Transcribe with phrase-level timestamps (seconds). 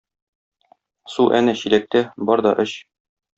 [1.15, 2.75] Су әнә чиләктә, бар да эч